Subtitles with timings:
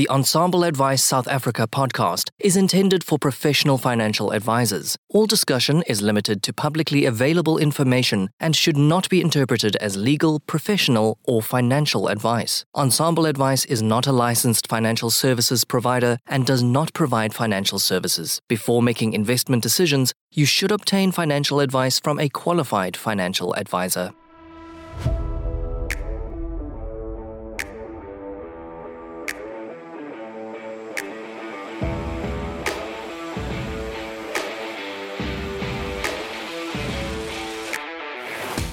[0.00, 4.96] The Ensemble Advice South Africa podcast is intended for professional financial advisors.
[5.10, 10.40] All discussion is limited to publicly available information and should not be interpreted as legal,
[10.40, 12.64] professional, or financial advice.
[12.74, 18.40] Ensemble Advice is not a licensed financial services provider and does not provide financial services.
[18.48, 24.14] Before making investment decisions, you should obtain financial advice from a qualified financial advisor.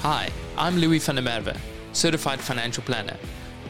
[0.08, 1.54] Hi, I'm Louis van der Merwe,
[1.92, 3.18] certified financial planner.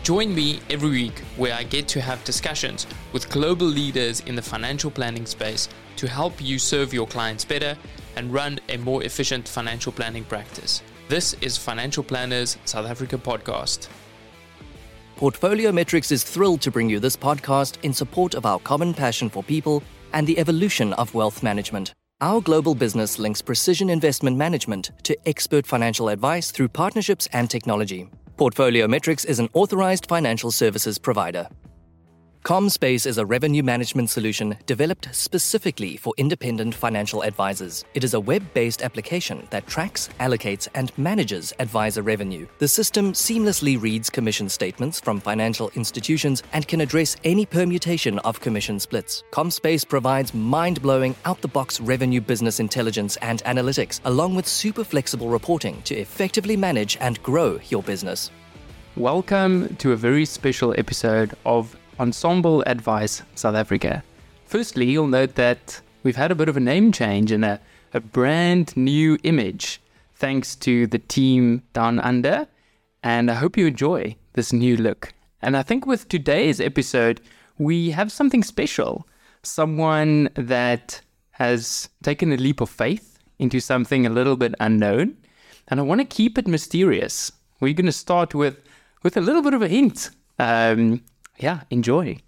[0.05, 4.43] Join me every week where I get to have discussions with global leaders in the
[4.43, 7.77] financial planning space to help you serve your clients better
[8.15, 10.81] and run a more efficient financial planning practice.
[11.09, 13.89] This is Financial Planners South Africa podcast.
[15.17, 19.29] Portfolio Metrics is thrilled to bring you this podcast in support of our common passion
[19.29, 21.95] for people and the evolution of wealth management.
[22.21, 28.11] Our global business links precision investment management to expert financial advice through partnerships and technology.
[28.37, 31.47] Portfolio Metrics is an authorized financial services provider.
[32.45, 37.85] ComSpace is a revenue management solution developed specifically for independent financial advisors.
[37.95, 42.47] It is a web based application that tracks, allocates, and manages advisor revenue.
[42.59, 48.41] The system seamlessly reads commission statements from financial institutions and can address any permutation of
[48.41, 49.25] commission splits.
[49.33, 54.85] ComSpace provides mind blowing, out the box revenue business intelligence and analytics, along with super
[54.85, 58.31] flexible reporting to effectively manage and grow your business.
[58.97, 64.03] Welcome to a very special episode of Ensemble Advice South Africa.
[64.45, 67.61] Firstly, you'll note that we've had a bit of a name change and a,
[67.93, 69.81] a brand new image
[70.15, 72.47] thanks to the team down under.
[73.03, 75.13] And I hope you enjoy this new look.
[75.43, 77.21] And I think with today's episode,
[77.59, 79.07] we have something special.
[79.43, 81.01] Someone that
[81.33, 85.17] has taken a leap of faith into something a little bit unknown.
[85.69, 87.31] And I want to keep it mysterious.
[87.61, 88.57] We're going to start with,
[89.03, 90.11] with a little bit of a hint.
[90.39, 91.03] Um,
[91.39, 92.19] yeah, enjoy.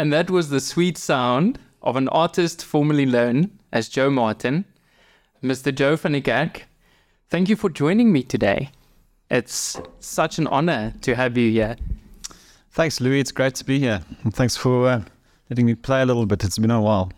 [0.00, 4.64] And that was the sweet sound of an artist formerly known as Joe Martin,
[5.42, 5.74] Mr.
[5.74, 6.62] Joe van Niekerk.
[7.28, 8.70] Thank you for joining me today.
[9.30, 11.76] It's such an honor to have you here.
[12.70, 13.20] Thanks, Louis.
[13.20, 14.00] It's great to be here.
[14.24, 15.02] And thanks for uh,
[15.50, 16.44] letting me play a little bit.
[16.44, 17.12] It's been a while.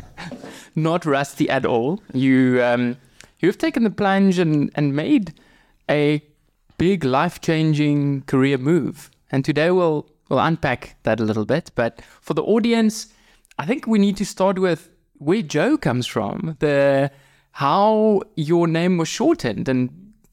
[0.74, 2.02] Not rusty at all.
[2.12, 2.98] You um,
[3.38, 5.32] you've taken the plunge and, and made
[5.88, 6.22] a
[6.76, 9.10] big life changing career move.
[9.32, 11.70] And today we'll we'll unpack that a little bit.
[11.74, 13.08] But for the audience,
[13.58, 17.10] I think we need to start with where Joe comes from, the
[17.52, 19.90] how your name was shortened, and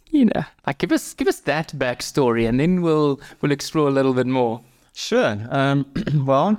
[0.09, 3.91] you know, like give us give us that backstory, and then we'll we'll explore a
[3.91, 4.61] little bit more.
[4.93, 5.37] Sure.
[5.49, 5.85] Um,
[6.25, 6.57] well,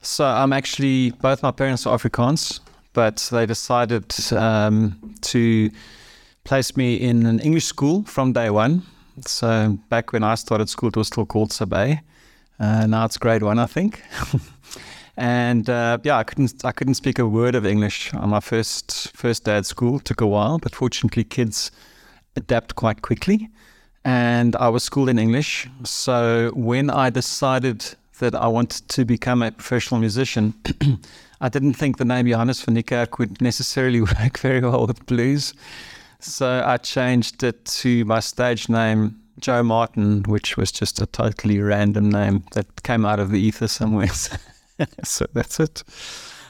[0.00, 2.60] so I'm actually both my parents are Afrikaans,
[2.94, 5.70] but they decided um, to
[6.44, 8.82] place me in an English school from day one.
[9.26, 12.00] So back when I started school, it was still called Sub A.
[12.60, 14.02] Uh, now it's grade one, I think.
[15.16, 19.16] and uh, yeah, I couldn't I couldn't speak a word of English on my first
[19.16, 19.96] first day at school.
[19.96, 21.70] It took a while, but fortunately, kids
[22.36, 23.48] adapt quite quickly.
[24.04, 25.68] And I was schooled in English.
[25.84, 27.84] So when I decided
[28.18, 30.54] that I wanted to become a professional musician,
[31.40, 35.54] I didn't think the name Johannes van Niekerk would necessarily work very well with blues.
[36.18, 41.60] So I changed it to my stage name, Joe Martin, which was just a totally
[41.60, 44.08] random name that came out of the ether somewhere.
[45.04, 45.82] so that's it.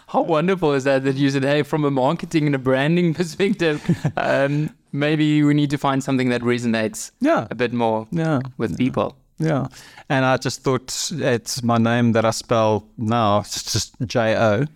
[0.08, 3.80] How wonderful is that that you said, hey, from a marketing and a branding perspective,
[4.16, 7.46] um, maybe we need to find something that resonates yeah.
[7.50, 8.40] a bit more yeah.
[8.58, 9.16] with people.
[9.38, 9.68] Yeah.
[10.08, 14.66] And I just thought it's my name that I spell now, it's just J O,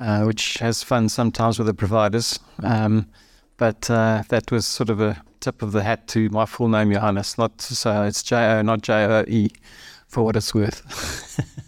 [0.00, 2.38] uh, which has fun sometimes with the providers.
[2.62, 3.06] Um,
[3.56, 6.92] but uh, that was sort of a tip of the hat to my full name,
[6.92, 7.38] Johannes.
[7.38, 9.50] Not so it's J O, not J O E,
[10.08, 10.82] for what it's worth.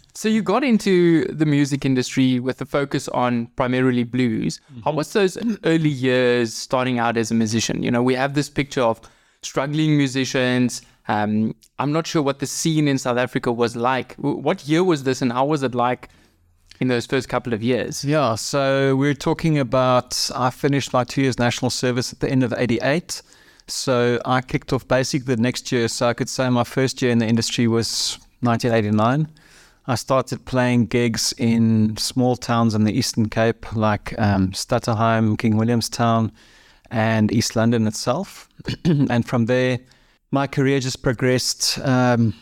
[0.13, 4.59] so you got into the music industry with a focus on primarily blues.
[4.71, 4.81] Mm-hmm.
[4.81, 7.83] How was those early years starting out as a musician?
[7.83, 9.01] You know, we have this picture of
[9.41, 14.13] struggling musicians Um, I'm not sure what the scene in South Africa was like.
[14.17, 16.09] What year was this, and how was it like
[16.79, 18.03] in those first couple of years?
[18.03, 22.43] Yeah, so we're talking about I finished my two years national service at the end
[22.43, 23.21] of '88.
[23.67, 25.87] So I kicked off basically the next year.
[25.87, 29.27] So I could say my first year in the industry was 1989.
[29.87, 35.57] I started playing gigs in small towns in the Eastern Cape, like um, Stutterheim, King
[35.57, 36.31] Williamstown,
[36.91, 38.49] and East London itself.
[38.85, 39.79] and from there,
[40.31, 42.35] my career just progressed um,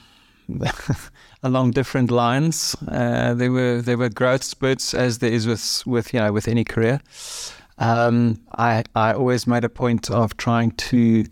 [1.43, 2.75] along different lines.
[2.87, 6.47] Uh, there were there were growth spurts, as there is with with you know with
[6.47, 7.01] any career.
[7.77, 11.25] Um, I I always made a point of trying to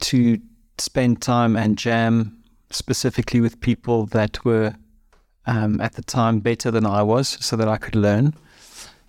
[0.00, 0.38] to
[0.78, 2.36] spend time and jam
[2.70, 4.74] specifically with people that were
[5.46, 8.34] um, at the time better than I was, so that I could learn.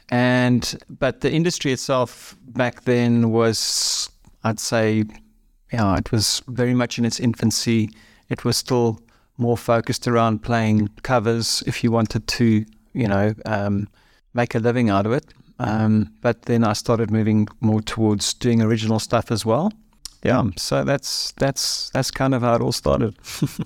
[0.09, 4.09] And but the industry itself back then was,
[4.43, 5.05] I'd say,
[5.73, 7.89] yeah, it was very much in its infancy.
[8.29, 8.99] It was still
[9.37, 13.87] more focused around playing covers if you wanted to, you know, um,
[14.33, 15.25] make a living out of it.
[15.59, 19.71] Um, but then I started moving more towards doing original stuff as well.
[20.23, 23.15] Yeah, so that's that's that's kind of how it all started.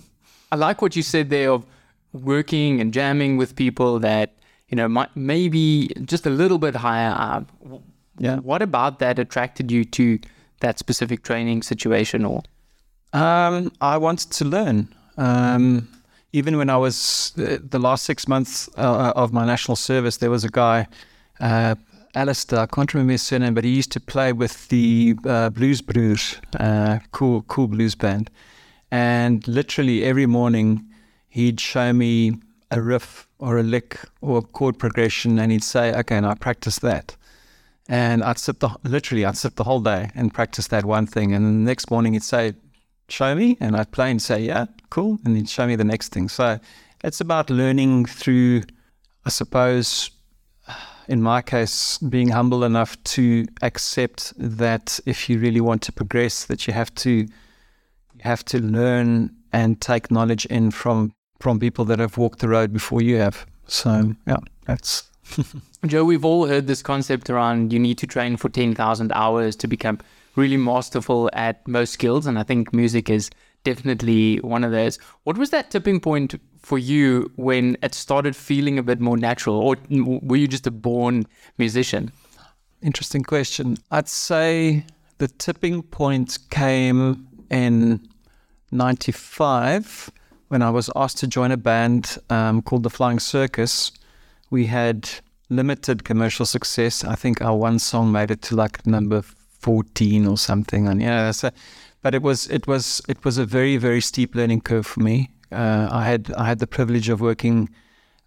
[0.51, 1.65] I like what you said there of
[2.11, 4.35] working and jamming with people that
[4.67, 7.49] you know might maybe just a little bit higher up.
[8.17, 8.37] Yeah.
[8.37, 10.19] What about that attracted you to
[10.59, 12.43] that specific training situation or?
[13.13, 14.93] Um, I wanted to learn.
[15.19, 15.89] Um,
[16.31, 20.31] even when I was uh, the last six months uh, of my national service, there
[20.31, 20.87] was a guy,
[21.41, 21.75] uh,
[22.15, 25.81] Alistair, I can't remember his surname, but he used to play with the uh, Blues
[25.81, 28.31] Broers, uh, cool, cool blues band.
[28.91, 30.85] And literally every morning,
[31.27, 32.35] he'd show me
[32.71, 36.79] a riff or a lick or a chord progression, and he'd say, "Okay, now practice
[36.79, 37.15] that."
[37.87, 41.33] And I'd sit the literally, I'd sit the whole day and practice that one thing,
[41.33, 42.53] and the next morning he'd say,
[43.09, 46.09] "Show me," and I'd play and say, "Yeah, cool," and he'd show me the next
[46.09, 46.29] thing.
[46.29, 46.59] So
[47.03, 48.63] it's about learning through,
[49.25, 50.11] I suppose,
[51.07, 56.45] in my case, being humble enough to accept that if you really want to progress,
[56.45, 61.85] that you have to you have to learn and take knowledge in from from people
[61.85, 63.45] that have walked the road before you have.
[63.67, 65.09] So yeah, that's.
[65.85, 69.67] Joe, we've all heard this concept around you need to train for 10,000 hours to
[69.67, 69.99] become
[70.35, 72.25] really masterful at most skills.
[72.25, 73.29] And I think music is
[73.63, 74.97] definitely one of those.
[75.23, 79.55] What was that tipping point for you when it started feeling a bit more natural?
[79.57, 81.25] Or were you just a born
[81.57, 82.11] musician?
[82.81, 83.77] Interesting question.
[83.91, 84.85] I'd say
[85.17, 88.07] the tipping point came in
[88.71, 90.11] 95
[90.49, 93.91] when I was asked to join a band um, called the Flying Circus,
[94.49, 95.09] we had
[95.49, 97.03] limited commercial success.
[97.03, 100.87] I think our one song made it to like number 14 or something.
[100.87, 101.51] And yeah, so,
[102.01, 105.29] but it was it was it was a very very steep learning curve for me.
[105.51, 107.69] Uh, I had I had the privilege of working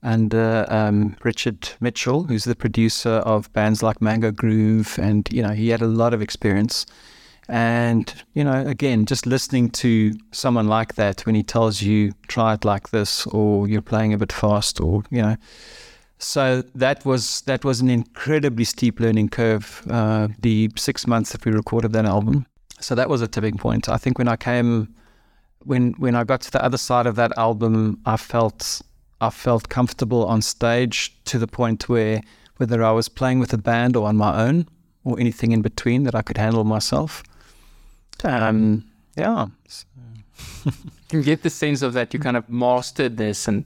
[0.02, 5.50] under um, Richard Mitchell, who's the producer of bands like Mango Groove, and you know
[5.50, 6.86] he had a lot of experience.
[7.48, 12.54] And, you know, again, just listening to someone like that when he tells you, try
[12.54, 15.36] it like this, or you're playing a bit fast, or, you know.
[16.18, 19.82] So that was that was an incredibly steep learning curve.
[19.90, 22.46] Uh, the six months that we recorded that album,
[22.82, 23.88] so that was a tipping point.
[23.88, 24.94] I think when I came,
[25.64, 28.82] when when I got to the other side of that album, I felt
[29.20, 32.20] I felt comfortable on stage to the point where
[32.56, 34.68] whether I was playing with a band or on my own
[35.04, 37.22] or anything in between that I could handle myself.
[38.24, 38.84] Um,
[39.16, 39.46] yeah.
[41.12, 43.64] you get the sense of that you kind of mastered this and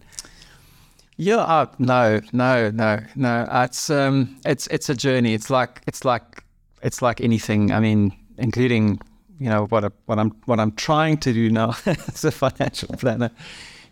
[1.17, 6.05] yeah uh, no no no no it's um it's it's a journey it's like it's
[6.05, 6.43] like
[6.83, 9.01] it's like anything i mean including
[9.39, 12.89] you know what I, what i'm what i'm trying to do now as a financial
[12.97, 13.31] planner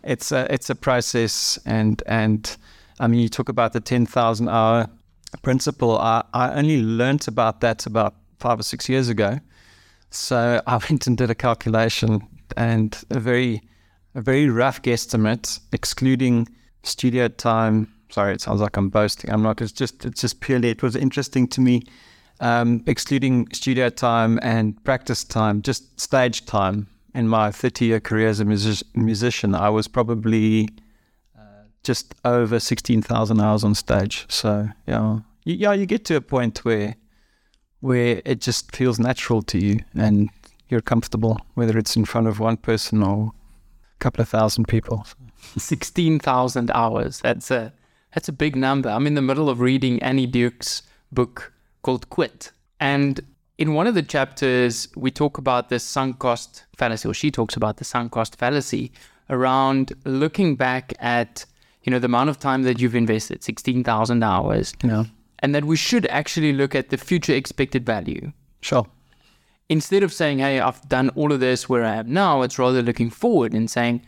[0.03, 2.57] it's a it's a process and and
[2.99, 4.87] i mean you talk about the 10,000 hour
[5.41, 9.39] principle i i only learnt about that about 5 or 6 years ago
[10.15, 12.25] so I went and did a calculation
[12.57, 13.61] and a very
[14.13, 16.47] a very rough guesstimate, excluding
[16.83, 17.91] studio time.
[18.09, 19.29] Sorry, it sounds like I'm boasting.
[19.31, 19.61] I'm not.
[19.61, 21.83] It's just it's just purely it was interesting to me,
[22.39, 26.87] um, excluding studio time and practice time, just stage time.
[27.13, 30.67] In my 30 year career as a music- musician, I was probably
[31.37, 34.25] uh, just over 16,000 hours on stage.
[34.27, 36.95] So yeah, you, yeah, you get to a point where
[37.79, 40.29] where it just feels natural to you and
[40.69, 43.31] you're comfortable, whether it's in front of one person or
[43.95, 45.05] a couple of thousand people.
[45.57, 47.19] 16,000 hours.
[47.21, 47.71] That's a
[48.13, 48.89] that's a big number.
[48.89, 51.53] I'm in the middle of reading Annie Duke's book
[51.85, 52.51] called Quit.
[52.79, 53.13] And
[53.59, 57.55] in one of the chapters, we talk about the sunk cost fallacy, or she talks
[57.55, 58.91] about the sunk cost fallacy
[59.29, 61.45] around looking back at,
[61.83, 65.03] you know, the amount of time that you've invested, 16,000 hours, Yeah.
[65.39, 68.31] and that we should actually look at the future expected value.
[68.61, 68.85] Sure.
[69.69, 72.81] Instead of saying, hey, I've done all of this where I am now, it's rather
[72.81, 74.01] looking forward and saying,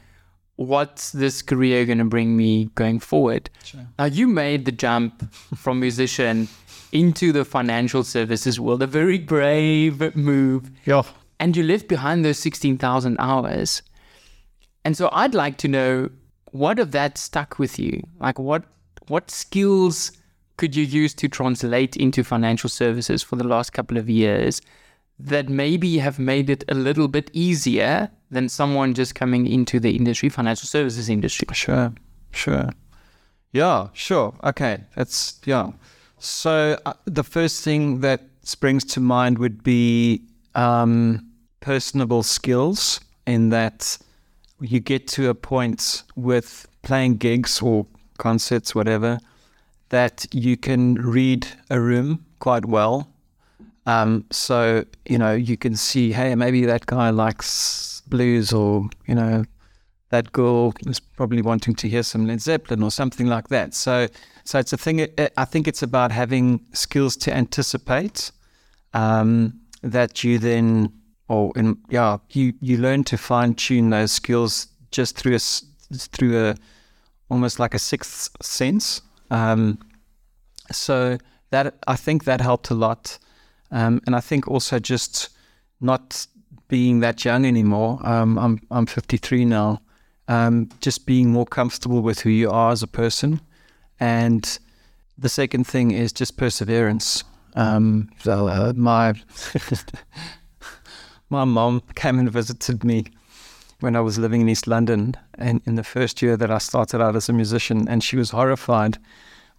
[0.56, 3.50] what's this career going to bring me going forward?
[3.64, 3.88] Sure.
[4.00, 5.14] Now, you made the jump
[5.56, 6.48] from musician
[6.92, 11.04] into the financial services world, a very brave move, Yeah.
[11.40, 13.82] and you left behind those 16,000 hours.
[14.86, 16.10] And so I'd like to know
[16.52, 18.02] what of that stuck with you?
[18.20, 18.64] Like what
[19.10, 20.12] what skills
[20.58, 24.62] could you use to translate into financial services for the last couple of years
[25.20, 29.96] that maybe have made it a little bit easier than someone just coming into the
[29.96, 31.48] industry, financial services industry?
[31.54, 31.94] Sure,
[32.32, 32.70] sure.
[33.52, 34.34] Yeah, sure.
[34.44, 35.72] Okay, that's yeah.
[36.20, 40.22] So uh, the first thing that springs to mind would be
[40.56, 41.28] um,
[41.60, 43.98] personable skills, in that
[44.60, 47.86] you get to a point with playing gigs or
[48.18, 49.20] concerts, whatever,
[49.90, 53.08] that you can read a room quite well.
[53.86, 59.16] Um, so you know you can see, hey, maybe that guy likes blues, or you
[59.16, 59.46] know
[60.10, 63.74] that girl is probably wanting to hear some Led Zeppelin or something like that.
[63.74, 64.08] So,
[64.46, 65.02] so it's a thing.
[65.02, 68.32] uh, I think it's about having skills to anticipate
[68.94, 70.94] um, that you then,
[71.28, 75.40] or in, yeah, you you learn to fine tune those skills just through a
[75.94, 76.56] through a
[77.30, 79.02] almost like a sixth sense.
[79.30, 79.80] Um,
[80.72, 81.18] so
[81.50, 83.20] that I think that helped a lot,
[83.72, 85.30] um, and I think also just
[85.82, 86.28] not
[86.70, 88.00] being that young anymore.
[88.04, 89.82] Um, I'm I'm 53 now.
[90.28, 93.40] Um, just being more comfortable with who you are as a person,
[94.00, 94.60] and
[95.18, 97.24] the second thing is just perseverance.
[97.56, 99.14] Um, so uh, my
[101.30, 103.06] my mom came and visited me
[103.80, 107.02] when I was living in East London, and in the first year that I started
[107.02, 108.98] out as a musician, and she was horrified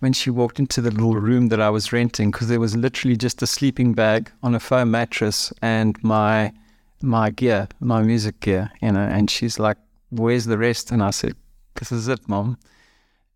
[0.01, 3.17] when she walked into the little room that I was renting because there was literally
[3.17, 6.53] just a sleeping bag on a foam mattress and my
[7.01, 9.01] my gear, my music gear, you know.
[9.01, 9.77] And she's like,
[10.11, 11.35] "Where's the rest?" And I said,
[11.75, 12.59] "This is it, mom."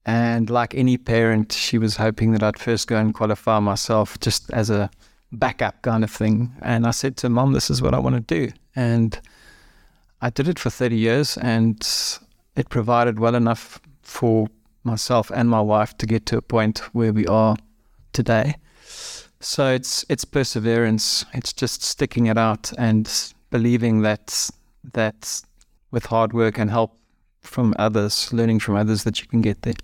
[0.04, 4.50] And like any parent, she was hoping that I'd first go and qualify myself just
[4.50, 4.90] as a
[5.30, 6.52] backup kind of thing.
[6.60, 9.20] And I said to mom, "This is what I want to do." And
[10.20, 11.86] I did it for 30 years, and
[12.56, 14.48] it provided well enough for
[14.84, 17.56] myself and my wife to get to a point where we are
[18.12, 18.56] today.
[19.40, 21.24] So it's it's perseverance.
[21.32, 23.10] It's just sticking it out and
[23.50, 24.50] believing that
[24.92, 25.42] that
[25.92, 26.98] with hard work and help
[27.40, 29.74] from others, learning from others, that you can get there.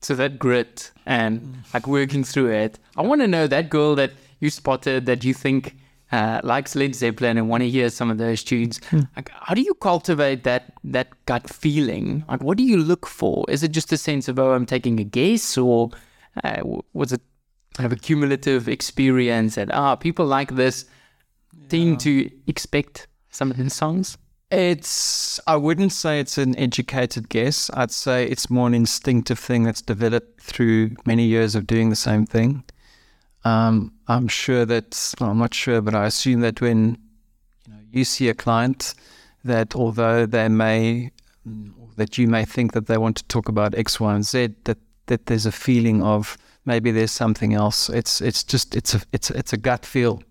[0.00, 2.78] So that grit and like working through it.
[2.96, 5.76] I want to know that girl that you spotted that you think
[6.12, 8.80] uh, likes Led Zeppelin and want to hear some of those tunes.
[9.16, 12.24] Like, how do you cultivate that that gut feeling?
[12.28, 13.44] Like, what do you look for?
[13.48, 15.90] Is it just a sense of oh, I'm taking a guess, or
[16.42, 17.20] uh, was it
[17.74, 20.86] kind of a cumulative experience that ah, people like this
[21.68, 24.18] tend to expect some of the songs?
[24.50, 27.70] It's I wouldn't say it's an educated guess.
[27.74, 31.96] I'd say it's more an instinctive thing that's developed through many years of doing the
[31.96, 32.64] same thing.
[33.44, 36.98] Um, I'm sure that well, I'm not sure, but I assume that when
[37.66, 38.94] you know you see a client,
[39.44, 41.12] that although they may
[41.96, 44.78] that you may think that they want to talk about X, Y, and Z, that
[45.06, 47.88] that there's a feeling of maybe there's something else.
[47.88, 50.22] It's it's just it's a it's it's a gut feel.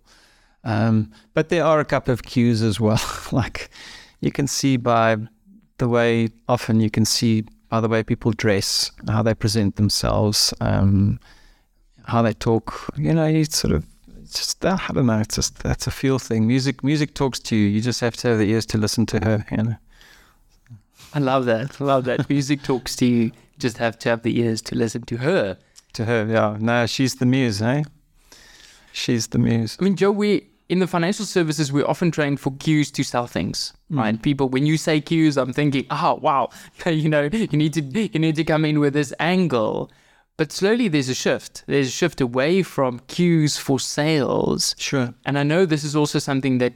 [0.65, 3.01] Um, but there are a couple of cues as well.
[3.31, 3.69] like
[4.19, 5.17] you can see by
[5.77, 10.53] the way often you can see by the way people dress, how they present themselves,
[10.59, 11.19] um,
[12.05, 12.91] how they talk.
[12.97, 13.85] You know, you sort of
[14.31, 15.19] just I don't know.
[15.19, 16.47] It's just that's a feel thing.
[16.47, 17.67] Music music talks to you.
[17.67, 19.45] You just have to have the ears to listen to her.
[19.51, 19.75] You know.
[21.13, 21.79] I love that.
[21.79, 22.29] I love that.
[22.29, 23.31] Music talks to you.
[23.57, 25.57] Just have to have the ears to listen to her.
[25.93, 26.57] To her, yeah.
[26.59, 27.83] No, she's the muse, eh?
[28.93, 29.75] She's the muse.
[29.79, 33.27] I mean, Joe, we in the financial services we're often trained for cues to sell
[33.27, 33.97] things, mm.
[33.97, 34.21] right?
[34.21, 36.49] People, when you say cues, I'm thinking, oh wow,
[36.85, 39.91] you know, you need to you need to come in with this angle.
[40.37, 41.65] But slowly there's a shift.
[41.67, 44.73] There's a shift away from cues for sales.
[44.77, 45.13] Sure.
[45.25, 46.73] And I know this is also something that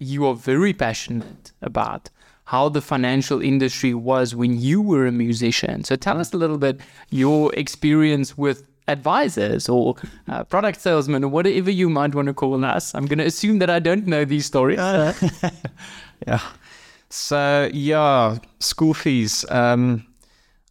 [0.00, 2.10] you are very passionate about
[2.46, 5.84] how the financial industry was when you were a musician.
[5.84, 6.80] So tell us a little bit
[7.10, 9.94] your experience with advisors or
[10.28, 12.94] uh, product salesmen or whatever you might want to call us.
[12.94, 14.78] I'm going to assume that I don't know these stories.
[16.26, 16.40] Yeah.
[17.10, 19.44] So yeah, school fees.
[19.50, 20.06] Um,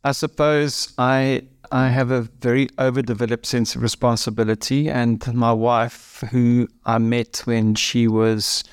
[0.04, 6.68] I suppose I I have a very overdeveloped sense of responsibility, and my wife, who
[6.86, 8.64] I met when she was,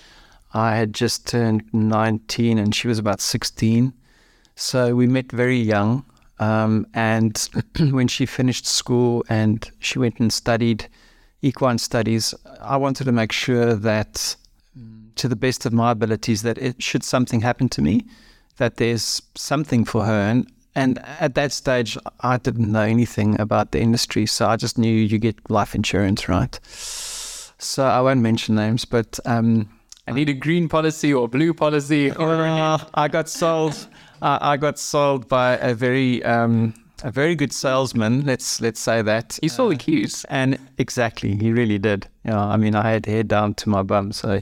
[0.53, 3.93] I had just turned 19 and she was about 16.
[4.55, 6.05] So we met very young.
[6.39, 7.49] Um, and
[7.79, 10.89] when she finished school and she went and studied
[11.43, 14.37] equine studies, I wanted to make sure that,
[15.17, 18.05] to the best of my abilities, that it, should something happen to me,
[18.57, 20.13] that there's something for her.
[20.13, 24.77] And and at that stage, I didn't know anything about the industry, so I just
[24.77, 26.59] knew you get life insurance, right?
[27.59, 29.69] So I won't mention names, but um,
[30.09, 32.11] I need a green policy or blue policy.
[32.11, 33.87] Uh, I got sold.
[34.25, 38.25] Uh, I got sold by a very um, a very good salesman.
[38.25, 42.09] Let's let's say that he saw the cues, and exactly, he really did.
[42.25, 44.41] Yeah, I mean, I had hair down to my bum, so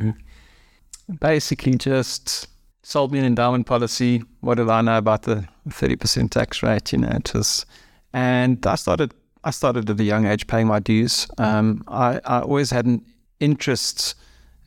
[1.18, 2.46] basically just
[2.84, 4.22] sold me an endowment policy.
[4.40, 6.92] What did I know about the 30% tax rate?
[6.92, 7.66] You know, it was,
[8.12, 9.12] and I started,
[9.42, 11.26] I started at a young age paying my dues.
[11.38, 13.04] Um, I, I always had an
[13.40, 14.14] interest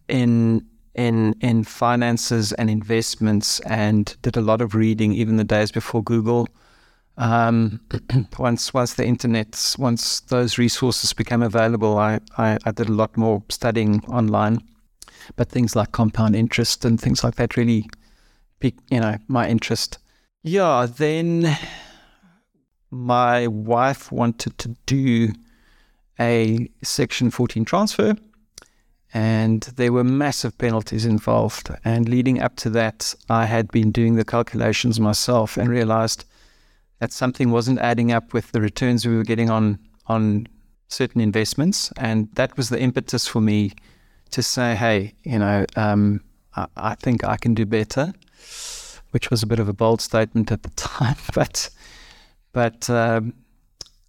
[0.09, 5.71] in, in, in finances and investments and did a lot of reading even the days
[5.71, 6.47] before Google.
[7.17, 7.79] Um,
[8.39, 13.15] once, once the internet, once those resources became available, I, I, I did a lot
[13.15, 14.61] more studying online
[15.35, 17.87] but things like compound interest and things like that really
[18.89, 19.99] you know, my interest.
[20.41, 21.57] Yeah, then
[22.89, 25.33] my wife wanted to do
[26.19, 28.15] a Section 14 transfer,
[29.15, 31.71] and there were massive penalties involved.
[31.85, 36.25] And leading up to that, I had been doing the calculations myself and realized
[36.99, 40.47] that something wasn't adding up with the returns we were getting on on
[40.89, 43.71] certain investments, and that was the impetus for me
[44.31, 46.21] to say, "Hey, you know, um,
[46.55, 48.13] I, I think I can do better."
[49.15, 51.15] which was a bit of a bold statement at the time.
[51.33, 51.69] But
[52.51, 53.33] but um,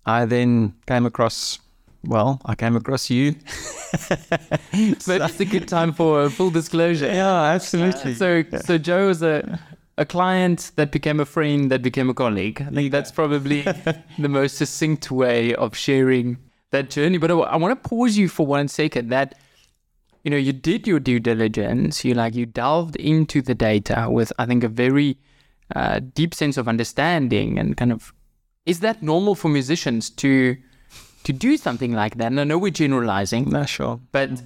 [0.05, 1.61] I then came across.
[2.07, 3.35] Well, I came across you.
[4.09, 7.07] but it's a good time for a full disclosure.
[7.07, 8.15] Yeah, absolutely.
[8.15, 8.59] So, yeah.
[8.59, 9.59] so Joe was a
[9.99, 12.61] a client that became a friend that became a colleague.
[12.61, 13.63] I think that's probably
[14.19, 16.37] the most succinct way of sharing
[16.71, 17.19] that journey.
[17.19, 19.09] But I, I want to pause you for one second.
[19.09, 19.39] That
[20.23, 22.05] you know, you did your due diligence.
[22.05, 25.19] You like you delved into the data with, I think, a very
[25.75, 28.13] uh, deep sense of understanding and kind of.
[28.67, 30.57] Is that normal for musicians to
[31.27, 32.27] to do something like that?
[32.27, 33.51] And I know we're generalizing.
[33.51, 33.99] No, sure.
[34.13, 34.43] But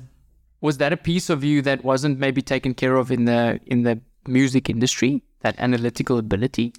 [0.62, 3.82] was that a piece of you that wasn't maybe taken care of in the in
[3.82, 5.22] the music industry?
[5.40, 6.72] That analytical ability.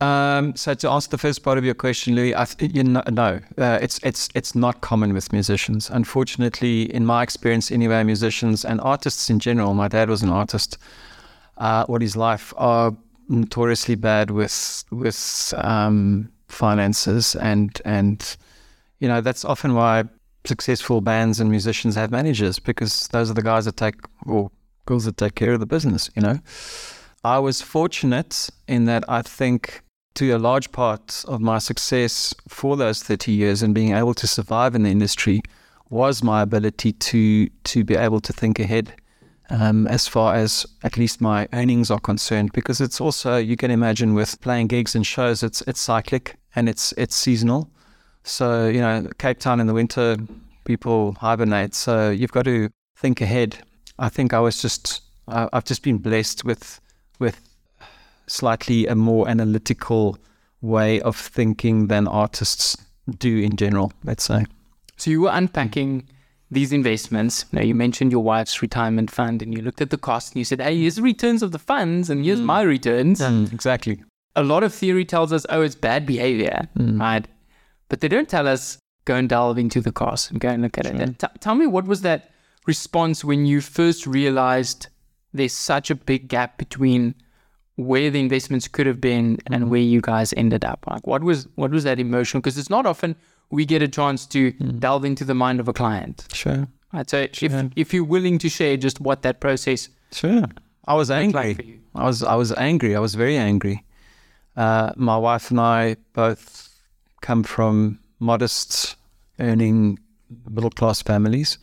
[0.00, 3.02] Um, so to answer the first part of your question, Louis, I th- you know,
[3.10, 5.90] no, uh, it's it's it's not common with musicians.
[5.90, 9.74] Unfortunately, in my experience, anyway, musicians and artists in general.
[9.74, 10.76] My dad was an artist.
[11.56, 12.92] Uh, what his life are
[13.28, 18.36] notoriously bad with with um, finances and and
[18.98, 20.04] you know that's often why
[20.44, 24.50] successful bands and musicians have managers because those are the guys that take or
[24.86, 26.10] girls that take care of the business.
[26.14, 26.40] You know.
[27.24, 29.82] I was fortunate in that I think
[30.14, 34.26] to a large part of my success for those 30 years and being able to
[34.26, 35.42] survive in the industry
[35.90, 38.94] was my ability to to be able to think ahead
[39.50, 43.70] um, as far as at least my earnings are concerned because it's also you can
[43.70, 47.70] imagine with playing gigs and shows it's it's cyclic and it's it's seasonal
[48.26, 50.16] so you know Cape Town in the winter
[50.64, 53.58] people hibernate so you've got to think ahead
[53.98, 56.80] I think I was just I've just been blessed with
[57.18, 57.40] with
[58.26, 60.18] slightly a more analytical
[60.60, 62.76] way of thinking than artists
[63.18, 64.46] do in general, let's say.
[64.96, 66.08] So you were unpacking
[66.50, 67.44] these investments.
[67.52, 70.44] Now you mentioned your wife's retirement fund and you looked at the cost and you
[70.44, 72.44] said, hey, here's the returns of the funds and here's mm.
[72.44, 73.20] my returns.
[73.20, 74.02] Mm, exactly.
[74.34, 77.00] A lot of theory tells us, oh, it's bad behavior, mm.
[77.00, 77.26] right?
[77.88, 80.78] But they don't tell us, go and delve into the cost and go and look
[80.78, 80.96] at sure.
[80.96, 81.18] it.
[81.18, 82.30] T- tell me, what was that
[82.66, 84.88] response when you first realized
[85.32, 87.14] there's such a big gap between
[87.76, 89.70] where the investments could have been and mm-hmm.
[89.70, 92.86] where you guys ended up like what was what was that emotional because it's not
[92.86, 93.14] often
[93.50, 94.80] we get a chance to mm.
[94.80, 97.50] delve into the mind of a client sure right so sure.
[97.50, 100.44] if if you're willing to share just what that process sure
[100.86, 103.84] i was angry like i was i was angry i was very angry
[104.56, 106.70] uh, my wife and i both
[107.26, 108.96] come from modest
[109.38, 109.98] earning
[110.50, 111.58] middle class families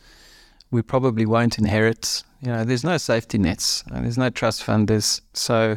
[0.70, 4.90] we probably won't inherit you know there's no safety nets there's no trust fund
[5.32, 5.76] so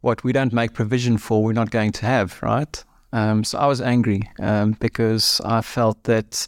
[0.00, 2.82] what we don't make provision for, we're not going to have, right?
[3.12, 6.46] Um, so I was angry um, because I felt that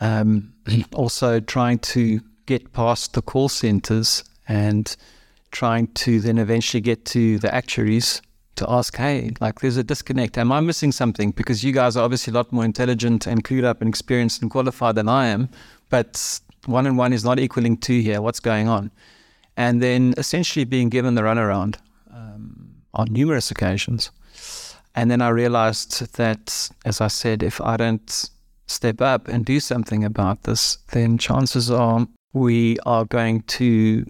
[0.00, 0.54] um,
[0.92, 4.94] also trying to get past the call centers and
[5.52, 8.20] trying to then eventually get to the actuaries
[8.56, 10.38] to ask, hey, like there's a disconnect.
[10.38, 11.30] Am I missing something?
[11.30, 14.50] Because you guys are obviously a lot more intelligent and clued up and experienced and
[14.50, 15.48] qualified than I am,
[15.88, 18.20] but one and one is not equaling two here.
[18.20, 18.90] What's going on?
[19.56, 21.76] And then essentially being given the runaround
[22.12, 24.10] um, on numerous occasions.
[24.94, 28.30] And then I realized that, as I said, if I don't
[28.66, 34.06] step up and do something about this, then chances are we are going to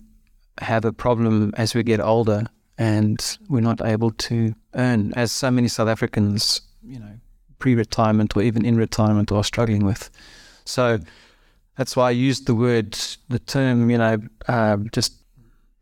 [0.61, 2.47] have a problem as we get older
[2.79, 7.19] and we're not able to earn, as so many South Africans, you know,
[7.59, 10.11] pre retirement or even in retirement are struggling with.
[10.65, 10.99] So
[11.77, 15.15] that's why I used the word, the term, you know, uh, just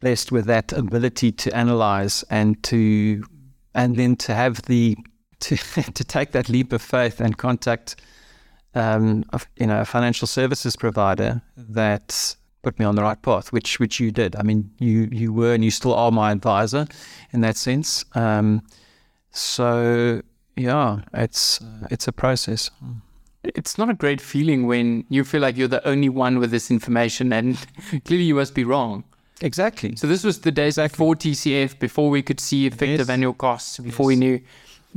[0.00, 3.24] blessed with that ability to analyze and to,
[3.74, 4.96] and then to have the,
[5.40, 7.96] to, to take that leap of faith and contact,
[8.74, 9.24] um,
[9.56, 14.00] you know, a financial services provider that put me on the right path, which which
[14.00, 14.36] you did.
[14.36, 16.86] I mean, you you were and you still are my advisor
[17.32, 18.04] in that sense.
[18.14, 18.62] Um,
[19.30, 20.22] so
[20.56, 22.70] yeah, it's it's a process.
[23.42, 26.70] It's not a great feeling when you feel like you're the only one with this
[26.70, 27.56] information, and
[28.04, 29.04] clearly you must be wrong.
[29.40, 29.96] Exactly.
[29.96, 30.96] So this was the days exactly.
[30.96, 33.08] before TCF, before we could see effective yes.
[33.08, 34.18] annual costs, before yes.
[34.18, 34.40] we knew.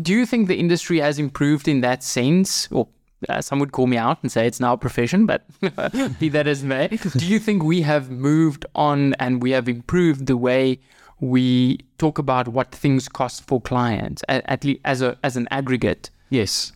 [0.02, 2.88] Do you think the industry has improved in that sense, or
[3.30, 5.46] uh, some would call me out and say it's now a profession, but
[6.20, 6.88] be that as may.
[6.88, 10.80] Do you think we have moved on and we have improved the way
[11.20, 15.48] we talk about what things cost for clients, at, at least as a as an
[15.52, 16.10] aggregate?
[16.30, 16.74] Yes,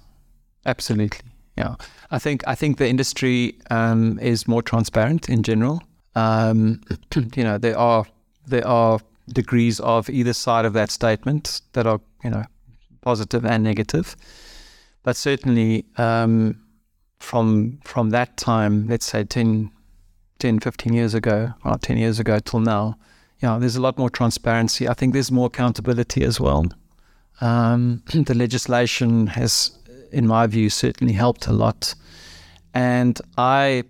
[0.66, 1.30] absolutely.
[1.58, 1.76] Yeah,
[2.12, 5.82] I think I think the industry um, is more transparent in general.
[6.16, 6.82] Um,
[7.36, 8.06] you know, there are
[8.48, 9.00] there are
[9.34, 12.44] degrees of either side of that statement that are you know
[13.02, 14.16] positive and negative.
[15.08, 16.62] But certainly um,
[17.20, 19.72] from from that time, let's say 10,
[20.39, 22.98] 10, 15 years ago, or 10 years ago till now,
[23.39, 24.86] yeah, there's a lot more transparency.
[24.86, 26.65] I think there's more accountability as well.
[27.39, 29.72] Um, the legislation has,
[30.12, 31.96] in my view, certainly helped a lot.
[32.74, 33.86] And I,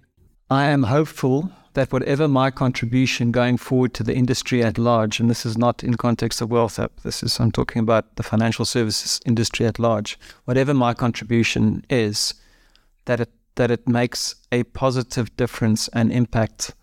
[0.52, 5.30] I am hopeful that whatever my contribution going forward to the industry at large, and
[5.30, 8.66] this is not in context of wealth app, this is I'm talking about the financial
[8.66, 12.34] services industry at large, whatever my contribution is,
[13.06, 16.74] that it that it makes a positive difference and impact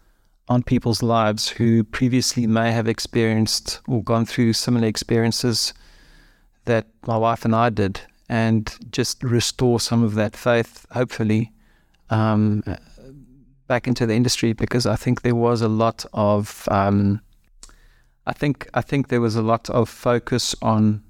[0.49, 5.75] on people's lives who previously may have experienced or gone through similar experiences
[6.67, 11.51] that my wife and I did, and just restore some of that faith, hopefully,
[12.11, 12.63] um,
[13.67, 17.21] back into the industry because I think there was a lot of um,
[18.27, 21.03] I think I think there was a lot of focus on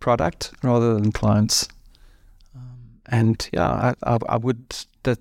[0.00, 1.68] product rather than clients.
[2.54, 5.18] Um, and yeah, I, I, I, would that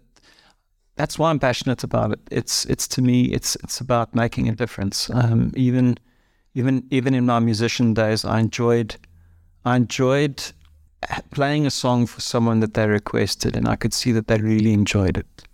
[0.95, 2.19] that's why I'm passionate about it.
[2.31, 5.09] It's it's to me it's it's about making a difference.
[5.11, 5.97] Um, even
[6.53, 8.95] even even in my musician days, I enjoyed
[9.65, 10.43] I enjoyed
[11.31, 14.73] playing a song for someone that they requested, and I could see that they really
[14.73, 15.46] enjoyed it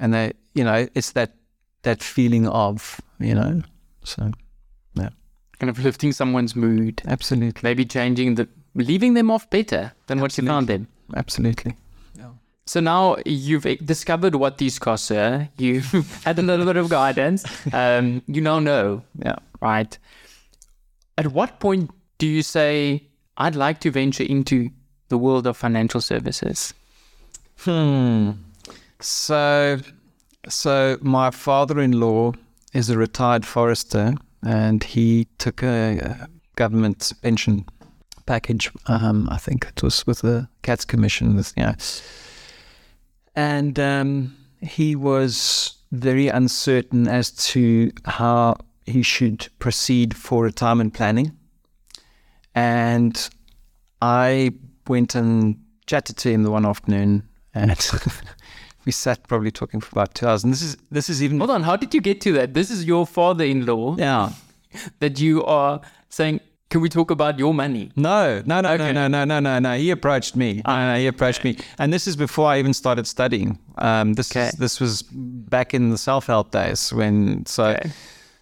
[0.00, 1.34] and they, you know, it's that
[1.82, 3.62] that feeling of, you know,
[4.02, 4.32] so
[4.94, 5.10] yeah,
[5.58, 7.02] kind of lifting someone's mood.
[7.06, 10.22] Absolutely, maybe changing the, leaving them off better than Absolutely.
[10.22, 10.88] what you found them.
[11.14, 11.76] Absolutely.
[12.70, 15.48] So now you've discovered what these costs are.
[15.58, 15.90] You've
[16.22, 17.44] had a little bit of guidance.
[17.72, 19.98] Um, you now know, yeah, right.
[21.18, 24.70] At what point do you say, "I'd like to venture into
[25.08, 26.72] the world of financial services"?
[27.58, 28.32] Hmm.
[29.00, 29.80] So,
[30.48, 32.32] so my father-in-law
[32.72, 37.64] is a retired forester, and he took a, government pension
[38.26, 38.70] package.
[38.86, 41.36] Um, I think it was with the Cats Commission.
[41.36, 41.54] With,
[43.34, 51.36] and um, he was very uncertain as to how he should proceed for retirement planning.
[52.54, 53.30] And
[54.02, 54.52] I
[54.86, 57.70] went and chatted to him the one afternoon, and
[58.84, 60.44] we sat probably talking for about two hours.
[60.44, 61.62] And this is this is even hold on.
[61.62, 62.54] How did you get to that?
[62.54, 63.96] This is your father-in-law.
[63.98, 64.30] Yeah,
[65.00, 66.40] that you are saying.
[66.70, 67.90] Can we talk about your money?
[67.96, 68.92] No, no, no, okay.
[68.92, 69.76] no, no, no, no, no.
[69.76, 70.62] He approached me.
[70.64, 73.58] Ah, uh, he approached me, and this is before I even started studying.
[73.78, 74.52] Um, this okay.
[74.56, 77.64] this was back in the self-help days when so.
[77.64, 77.90] Okay.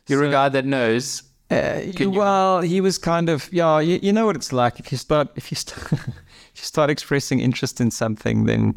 [0.09, 1.22] You're so, a guy that knows.
[1.51, 3.81] Uh, well, he was kind of yeah.
[3.81, 6.90] You, you know what it's like if you start if you start if you start
[6.90, 8.74] expressing interest in something, then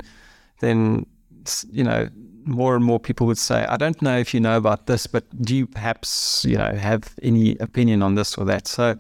[0.62, 1.06] then
[1.72, 2.10] you know,
[2.46, 5.24] more and more people would say, I don't know if you know about this, but
[5.44, 8.68] do you perhaps, you know, have any opinion on this or that?
[8.68, 8.98] So,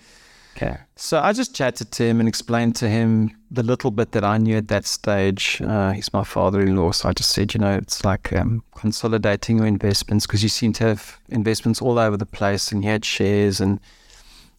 [0.55, 0.77] okay.
[0.95, 4.37] So I just chatted to him and explained to him the little bit that I
[4.37, 5.61] knew at that stage.
[5.61, 9.67] Uh, he's my father-in-law, so I just said, you know, it's like um, consolidating your
[9.67, 13.59] investments because you seem to have investments all over the place, and he had shares
[13.59, 13.79] and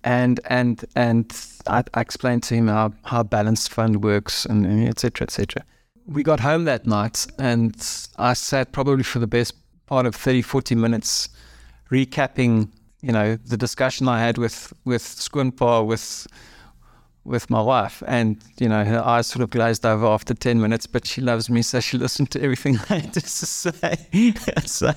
[0.05, 1.33] and and and
[1.66, 5.25] I, I explained to him how how balanced fund works and etc.
[5.25, 5.64] etc.
[6.07, 7.75] We got home that night, and
[8.19, 9.55] I sat probably for the best
[9.87, 11.29] part of 30, 40 minutes
[11.91, 12.71] recapping,
[13.03, 16.27] you know, the discussion I had with with Skoonpa, with
[17.25, 20.87] with my wife, and you know, her eyes sort of glazed over after ten minutes.
[20.87, 24.35] But she loves me, so she listened to everything I had to say.
[24.67, 24.93] so,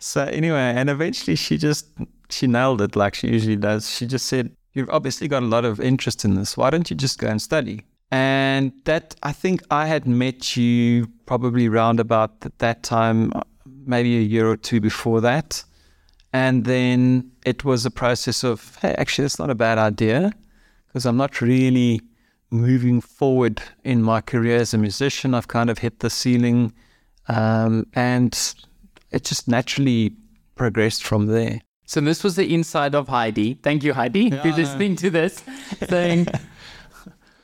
[0.00, 1.86] so anyway, and eventually she just
[2.30, 3.90] she nailed it like she usually does.
[3.90, 6.56] She just said, "You've obviously got a lot of interest in this.
[6.56, 11.08] Why don't you just go and study?" And that I think I had met you
[11.26, 13.32] probably round about that time,
[13.64, 15.64] maybe a year or two before that.
[16.32, 20.32] And then it was a process of, hey, actually, that's not a bad idea
[20.86, 22.00] because I'm not really
[22.50, 25.34] moving forward in my career as a musician.
[25.34, 26.72] I've kind of hit the ceiling.
[27.28, 28.54] Um, and
[29.10, 30.14] it just naturally
[30.54, 31.60] progressed from there.
[31.86, 33.54] So this was the inside of Heidi.
[33.54, 35.42] Thank you, Heidi, yeah, for listening to this,
[35.88, 36.26] saying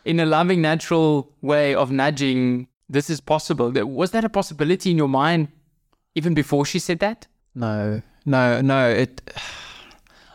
[0.05, 3.71] in a loving, natural way of nudging, this is possible.
[3.71, 5.49] Was that a possibility in your mind
[6.15, 7.27] even before she said that?
[7.55, 8.89] No, no, no.
[8.89, 9.21] It.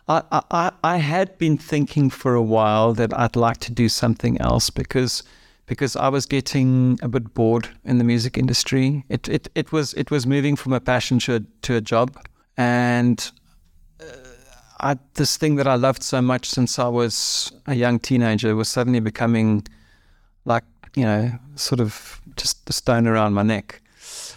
[0.10, 4.40] I, I, I had been thinking for a while that I'd like to do something
[4.40, 5.22] else because
[5.66, 9.04] because I was getting a bit bored in the music industry.
[9.10, 12.18] It it, it was it was moving from a passion to a, to a job,
[12.56, 13.30] and
[14.80, 18.70] I, this thing that I loved so much since I was a young teenager was
[18.70, 19.66] suddenly becoming
[20.46, 20.64] like
[20.96, 23.82] you know sort of just a stone around my neck.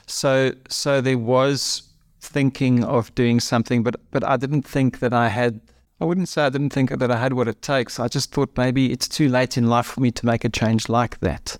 [0.06, 1.82] So so there was
[2.20, 5.60] thinking of doing something, but but I didn't think that I had.
[6.00, 8.00] I wouldn't say I didn't think that I had what it takes.
[8.00, 10.88] I just thought maybe it's too late in life for me to make a change
[10.88, 11.58] like that.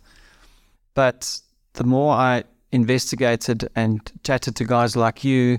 [0.94, 1.40] But
[1.74, 5.58] the more I investigated and chatted to guys like you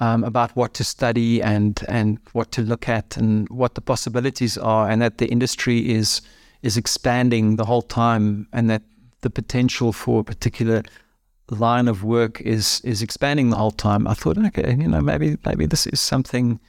[0.00, 4.58] um, about what to study and and what to look at and what the possibilities
[4.58, 6.22] are, and that the industry is
[6.62, 8.82] is expanding the whole time, and that
[9.20, 10.82] the potential for a particular
[11.50, 14.06] line of work is is expanding the whole time.
[14.06, 16.60] I thought, okay, you know, maybe maybe this is something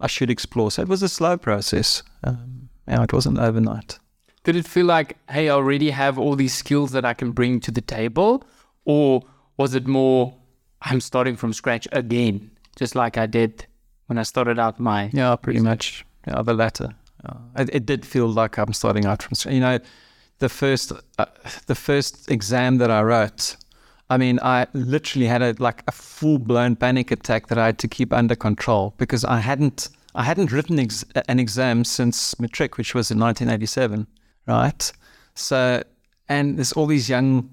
[0.00, 0.70] I should explore.
[0.70, 2.02] So it was a slow process.
[2.24, 3.98] Um, yeah, it wasn't overnight.
[4.44, 7.60] Did it feel like, hey, I already have all these skills that I can bring
[7.60, 8.44] to the table,
[8.84, 9.22] or
[9.56, 10.34] was it more,
[10.82, 13.66] I'm starting from scratch again, just like I did
[14.06, 16.04] when I started out my yeah, pretty research.
[16.26, 16.94] much yeah, the latter.
[17.58, 19.54] it, it, did feel like I'm starting out from scratch.
[19.54, 19.78] You know,
[20.38, 21.26] the first uh,
[21.66, 23.56] the first exam that I wrote
[24.08, 27.78] I mean, I literally had a like a full blown panic attack that I had
[27.80, 32.78] to keep under control because I hadn't I hadn't written ex- an exam since matric,
[32.78, 34.06] which was in 1987,
[34.46, 34.92] right?
[35.34, 35.82] So,
[36.28, 37.50] and there's all these young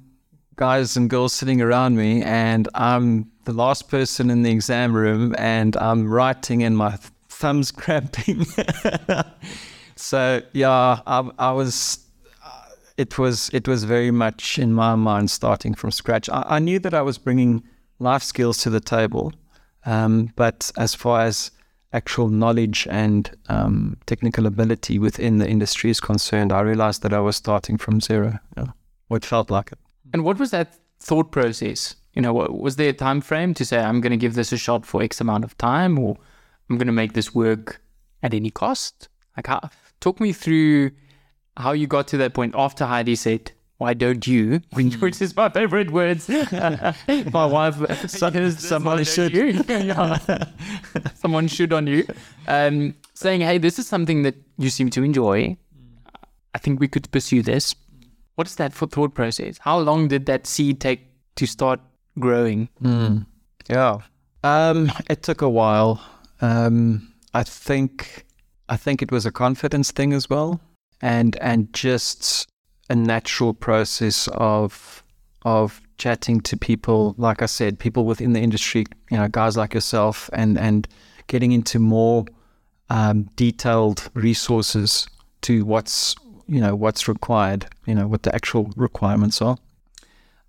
[0.55, 5.35] guys and girls sitting around me, and I'm the last person in the exam room,
[5.37, 6.97] and I'm writing, and my
[7.29, 8.45] thumbs cramping.
[9.95, 12.03] so yeah, I, I was
[12.97, 16.29] it was it was very much in my mind starting from scratch.
[16.29, 17.63] I, I knew that I was bringing
[17.99, 19.33] life skills to the table,
[19.85, 21.51] um, but as far as
[21.91, 27.19] actual knowledge and um, technical ability within the industry is concerned, I realized that I
[27.19, 28.39] was starting from zero.
[28.57, 28.65] Yeah.
[29.07, 29.77] What felt like it.
[30.13, 31.95] And what was that thought process?
[32.13, 34.57] You know, was there a time frame to say I'm going to give this a
[34.57, 36.15] shot for X amount of time, or
[36.69, 37.81] I'm going to make this work
[38.21, 39.09] at any cost?
[39.35, 40.91] Like, how, talk me through
[41.57, 44.61] how you got to that point after Heidi said, why don't you?
[44.73, 46.29] Which is my favorite words.
[46.29, 49.33] my wife, somebody should.
[51.15, 52.05] Someone should on you.
[52.47, 55.57] Um, saying, hey, this is something that you seem to enjoy.
[56.53, 57.75] I think we could pursue this.
[58.35, 59.57] What is that for thought process?
[59.59, 61.79] How long did that seed take to start
[62.19, 62.69] growing?
[62.81, 63.25] Mm.
[63.69, 63.99] Yeah.
[64.43, 66.01] Um, it took a while.
[66.41, 68.25] Um, I think
[68.69, 70.59] I think it was a confidence thing as well
[71.03, 72.47] and and just
[72.89, 75.03] a natural process of
[75.45, 79.73] of chatting to people, like I said, people within the industry, you know, guys like
[79.73, 80.87] yourself, and and
[81.27, 82.25] getting into more
[82.89, 85.07] um, detailed resources
[85.41, 86.15] to what's
[86.47, 89.57] you know what's required, you know what the actual requirements are.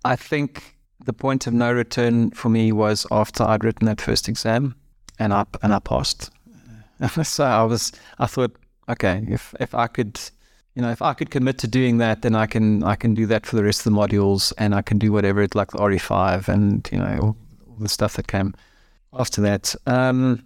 [0.03, 4.27] I think the point of no return for me was after I'd written that first
[4.27, 4.75] exam,
[5.19, 6.31] and I and I passed.
[7.23, 8.55] so I was I thought,
[8.89, 10.19] okay, if if I could
[10.75, 13.25] you know, if I could commit to doing that, then I can I can do
[13.27, 15.77] that for the rest of the modules, and I can do whatever it's like the
[15.77, 18.53] RE5 and you know all, all the stuff that came
[19.13, 19.73] after that.
[19.87, 20.43] Um,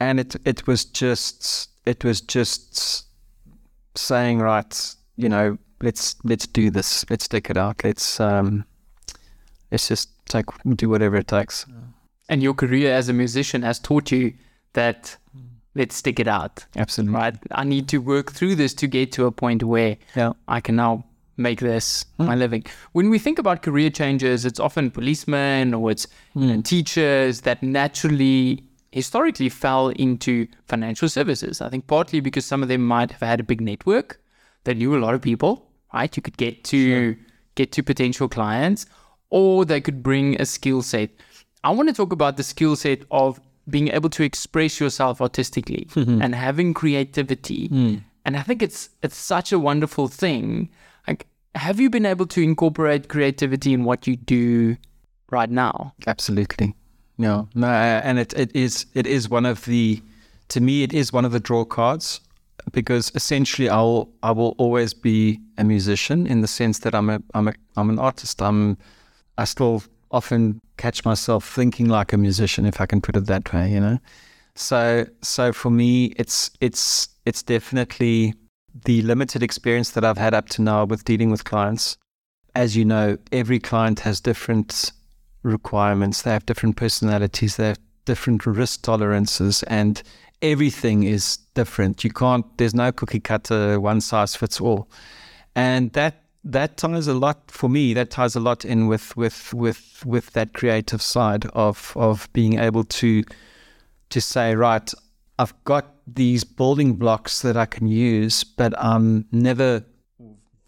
[0.00, 3.06] and it it was just it was just
[3.94, 8.64] saying right, you know, let's let's do this, let's stick it out, let's um,
[9.70, 11.66] let's just take do whatever it takes.
[12.28, 14.34] And your career as a musician has taught you
[14.74, 15.42] that mm.
[15.74, 16.64] let's stick it out.
[16.76, 17.16] Absolutely.
[17.16, 17.36] Right?
[17.50, 20.32] I need to work through this to get to a point where Yeah.
[20.46, 21.04] I can now
[21.36, 22.26] make this hmm.
[22.26, 22.64] my living.
[22.92, 26.60] When we think about career changes, it's often policemen or it's you know, hmm.
[26.60, 31.60] teachers that naturally historically fell into financial services.
[31.60, 34.20] I think partly because some of them might have had a big network.
[34.64, 36.14] They knew a lot of people, right?
[36.14, 37.16] You could get to
[37.54, 38.86] get to potential clients
[39.30, 41.10] or they could bring a skill set.
[41.62, 45.86] I want to talk about the skill set of being able to express yourself artistically
[45.90, 46.20] mm-hmm.
[46.22, 47.68] and having creativity.
[47.68, 48.02] Mm.
[48.24, 50.70] And I think it's it's such a wonderful thing.
[51.06, 54.76] Like have you been able to incorporate creativity in what you do
[55.30, 55.94] right now?
[56.06, 56.74] Absolutely.
[57.20, 60.02] No, no, uh, and it, it is it is one of the
[60.48, 62.22] to me it is one of the draw cards
[62.72, 67.20] because essentially I'll I will always be a musician in the sense that I'm a
[67.34, 68.40] I'm a I'm an artist.
[68.40, 68.78] I'm
[69.36, 73.52] I still often catch myself thinking like a musician if I can put it that
[73.52, 73.98] way, you know.
[74.54, 78.32] So so for me it's it's it's definitely
[78.86, 81.98] the limited experience that I've had up to now with dealing with clients.
[82.54, 84.92] As you know, every client has different
[85.42, 86.22] requirements.
[86.22, 87.56] They have different personalities.
[87.56, 90.02] They have different risk tolerances, and
[90.42, 92.04] everything is different.
[92.04, 92.46] You can't.
[92.58, 94.88] There's no cookie cutter, one size fits all,
[95.54, 97.94] and that that ties a lot for me.
[97.94, 102.58] That ties a lot in with with with with that creative side of of being
[102.58, 103.22] able to
[104.10, 104.92] to say, right,
[105.38, 109.84] I've got these building blocks that I can use, but I'm never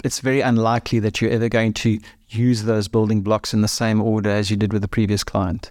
[0.03, 4.01] it's very unlikely that you're ever going to use those building blocks in the same
[4.01, 5.71] order as you did with the previous client.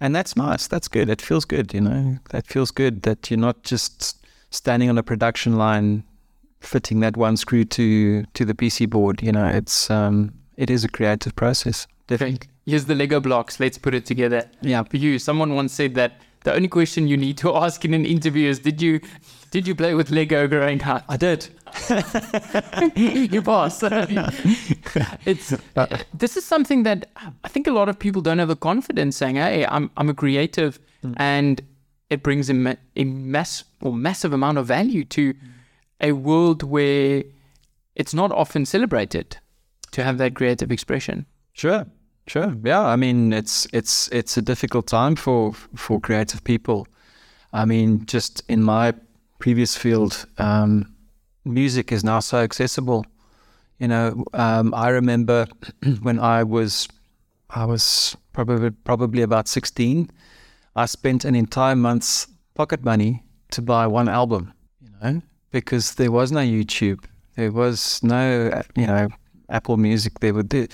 [0.00, 0.66] And that's nice.
[0.66, 1.10] That's good.
[1.10, 2.18] It feels good, you know.
[2.30, 6.04] That feels good that you're not just standing on a production line
[6.60, 9.46] fitting that one screw to to the PC board, you know.
[9.46, 11.86] It's um it is a creative process.
[12.06, 12.48] Definitely.
[12.66, 13.60] Here's the Lego blocks.
[13.60, 14.48] Let's put it together.
[14.62, 14.82] Yeah.
[14.82, 18.06] For you, someone once said that the only question you need to ask in an
[18.06, 19.00] interview is, "Did you,
[19.50, 21.48] did you play with Lego growing up?" I did.
[22.96, 23.80] Your boss.
[25.24, 25.54] it's
[26.14, 27.08] this is something that
[27.44, 30.14] I think a lot of people don't have the confidence saying, "Hey, I'm I'm a
[30.14, 31.14] creative," hmm.
[31.16, 31.62] and
[32.10, 35.34] it brings a, a mass or massive amount of value to
[36.00, 37.22] a world where
[37.94, 39.36] it's not often celebrated
[39.92, 41.26] to have that creative expression.
[41.52, 41.86] Sure,
[42.26, 42.54] sure.
[42.64, 46.86] Yeah, I mean, it's it's it's a difficult time for for creative people.
[47.52, 48.94] I mean, just in my
[49.40, 50.94] previous field, um,
[51.44, 53.04] music is now so accessible.
[53.78, 55.46] You know, um, I remember
[56.02, 56.86] when I was
[57.48, 60.10] I was probably probably about sixteen.
[60.76, 64.52] I spent an entire month's pocket money to buy one album.
[64.80, 69.08] You know, because there was no YouTube, there was no you know
[69.48, 70.20] Apple Music.
[70.20, 70.68] There the,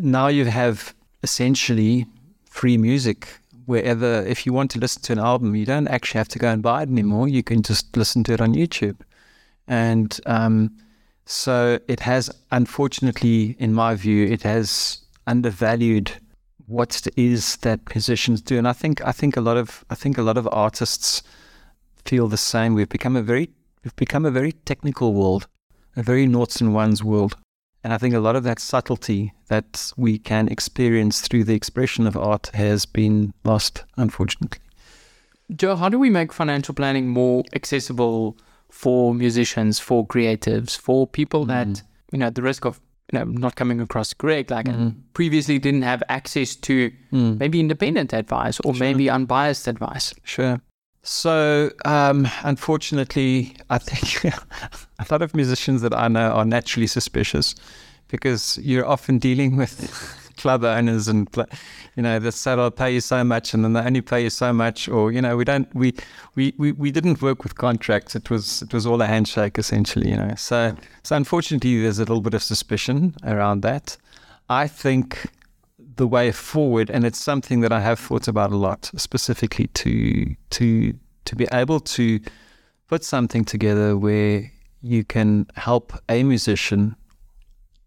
[0.00, 2.06] now you have essentially
[2.44, 4.22] free music wherever.
[4.22, 6.62] If you want to listen to an album, you don't actually have to go and
[6.62, 7.28] buy it anymore.
[7.28, 9.00] You can just listen to it on YouTube,
[9.68, 10.76] and um,
[11.26, 16.12] so it has, unfortunately, in my view, it has undervalued
[16.66, 18.58] what it is that musicians do.
[18.58, 21.22] And I think I think a lot of I think a lot of artists
[22.04, 22.74] feel the same.
[22.74, 23.50] We've become a very
[23.84, 25.46] we've become a very technical world,
[25.96, 27.36] a very noughts and ones world.
[27.86, 32.08] And I think a lot of that subtlety that we can experience through the expression
[32.08, 34.58] of art has been lost, unfortunately.
[35.54, 38.36] Joe, how do we make financial planning more accessible
[38.72, 41.74] for musicians, for creatives, for people mm-hmm.
[41.74, 42.80] that you know at the risk of
[43.12, 44.98] you know not coming across correct, like mm-hmm.
[45.12, 47.38] previously didn't have access to mm.
[47.38, 50.12] maybe independent advice or maybe unbiased advice?
[50.24, 50.60] Sure.
[51.06, 54.24] So, um, unfortunately, I think
[54.98, 57.54] a lot of musicians that I know are naturally suspicious
[58.08, 61.28] because you're often dealing with club owners and
[61.94, 64.30] you know they say I'll pay you so much and then they only pay you
[64.30, 65.94] so much or you know we don't we,
[66.34, 68.16] we we we didn't work with contracts.
[68.16, 70.34] It was it was all a handshake essentially you know.
[70.36, 73.96] So so unfortunately there's a little bit of suspicion around that.
[74.48, 75.30] I think
[75.96, 80.34] the way forward, and it's something that I have thought about a lot, specifically to
[80.50, 82.20] to to be able to
[82.88, 86.94] put something together where you can help a musician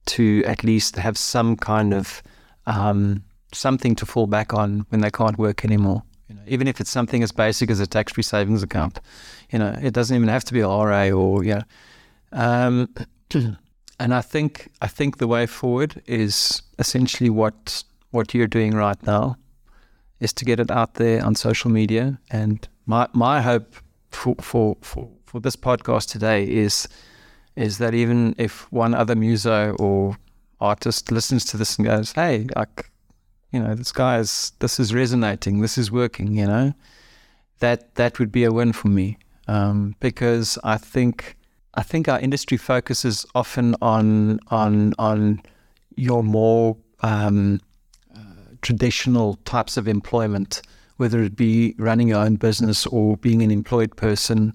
[0.08, 2.22] to at least have some kind of
[2.66, 6.04] um, something to fall back on when they can't work anymore.
[6.28, 9.00] You know, even if it's something as basic as a tax-free savings account,
[9.52, 11.64] you know, it doesn't even have to be a RA or yeah.
[12.32, 12.94] Um,
[14.00, 19.02] and I think I think the way forward is essentially what what you're doing right
[19.06, 19.36] now
[20.20, 22.20] is to get it out there on social media.
[22.32, 23.76] And my my hope
[24.12, 26.88] for for for, for this podcast today is
[27.56, 30.18] is that even if one other muso or
[30.60, 32.90] artist listens to this and goes, "Hey, like,
[33.52, 36.74] you know, this guy is this is resonating, this is working," you know,
[37.60, 39.18] that that would be a win for me.
[39.48, 41.36] um, because I think
[41.74, 45.42] I think our industry focuses often on on on
[45.96, 47.60] your more um,
[48.62, 50.62] traditional types of employment,
[50.98, 54.54] whether it be running your own business or being an employed person.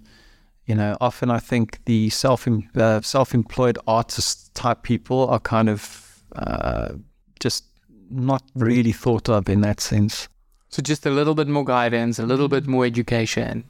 [0.67, 6.23] You know, often I think the self uh, self-employed artist type people are kind of
[6.37, 6.95] uh,
[7.41, 7.65] just
[8.11, 10.29] not really thought of in that sense.
[10.69, 13.65] So just a little bit more guidance, a little bit more education,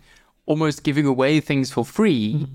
[0.47, 2.55] almost giving away things for free mm-hmm.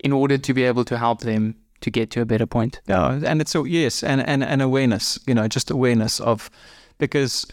[0.00, 2.80] in order to be able to help them to get to a better point.
[2.86, 6.50] Yeah, and it's a yes, and and, and awareness, you know, just awareness of
[6.98, 7.46] because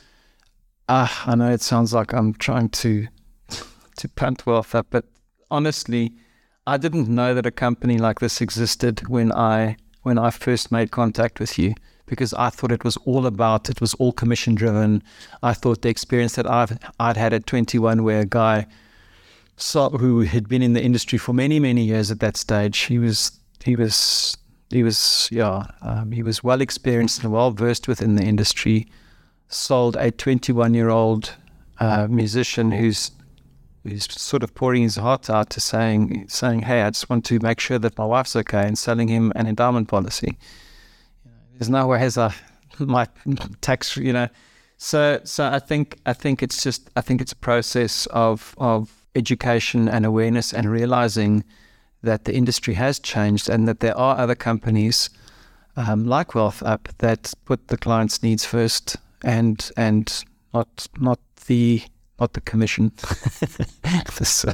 [0.90, 3.08] uh, I know it sounds like I'm trying to
[3.98, 5.06] to punt WealthUp, but
[5.50, 6.14] honestly,
[6.68, 10.92] I didn't know that a company like this existed when I when I first made
[10.92, 11.74] contact with you
[12.06, 15.04] because I thought it was all about it was all commission driven.
[15.42, 18.68] I thought the experience that I've I'd had at 21 where a guy
[19.58, 23.00] saw, who had been in the industry for many many years at that stage he
[23.00, 24.36] was he was
[24.70, 28.88] he was yeah um, he was well experienced and well versed within the industry
[29.48, 31.36] sold a 21 year old
[31.80, 33.12] uh, musician who's
[33.84, 37.40] who's sort of pouring his heart out to saying saying hey I just want to
[37.40, 40.38] make sure that my wife's okay and selling him an endowment policy.
[41.54, 42.34] There's nowhere has a
[42.80, 43.08] my
[43.62, 44.30] tax you know.
[44.78, 49.06] So so I think I think it's just I think it's a process of of
[49.16, 51.44] education and awareness and realizing
[52.04, 55.10] that the industry has changed and that there are other companies
[55.78, 60.24] um, like WealthUp that put the client's needs first and and
[60.54, 61.82] not not the
[62.20, 62.94] not the commission.
[64.18, 64.54] this, uh,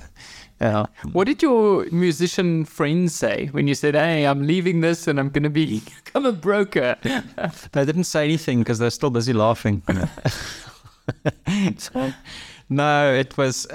[0.60, 0.86] yeah.
[1.12, 5.30] What did your musician friends say when you said, "Hey, I'm leaving this and I'm
[5.30, 6.96] going to be become a broker"?
[7.74, 9.84] they didn't say anything because they're still busy laughing.
[12.70, 13.68] no, it was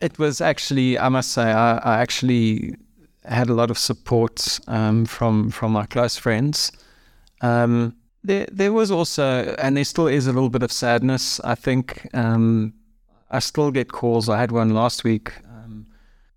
[0.00, 2.76] it was actually I must say I, I actually
[3.24, 6.70] had a lot of support um, from from my close friends.
[7.40, 11.40] Um, there there was also and there still is a little bit of sadness.
[11.44, 12.72] I think um,
[13.30, 14.28] I still get calls.
[14.28, 15.32] I had one last week.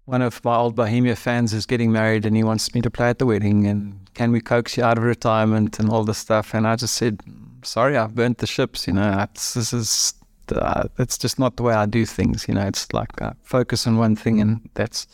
[0.05, 3.09] One of my old Bohemia fans is getting married and he wants me to play
[3.09, 6.53] at the wedding and can we coax you out of retirement and all this stuff?
[6.53, 7.19] And I just said
[7.63, 9.25] sorry I've burnt the ships you know.
[9.29, 10.13] It's, this is
[10.49, 12.65] uh, just not the way I do things you know.
[12.65, 15.07] It's like I focus on one thing and that's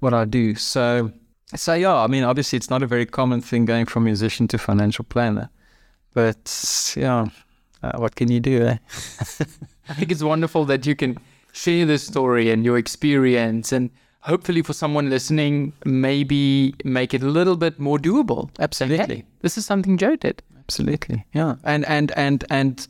[0.00, 0.56] what I do.
[0.56, 1.12] So
[1.54, 4.58] so yeah I mean obviously it's not a very common thing going from musician to
[4.58, 5.48] financial planner
[6.14, 7.26] but yeah
[7.82, 8.76] uh, what can you do eh?
[9.88, 11.18] I think it's wonderful that you can
[11.52, 13.90] share this story and your experience and
[14.20, 18.50] hopefully for someone listening, maybe make it a little bit more doable.
[18.58, 19.16] Absolutely.
[19.16, 20.42] Hey, this is something Joe did.
[20.58, 21.24] Absolutely.
[21.32, 21.56] Yeah.
[21.64, 22.86] And and and and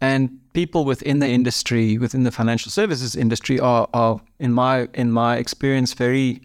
[0.00, 5.12] and people within the industry, within the financial services industry are are in my in
[5.12, 6.40] my experience very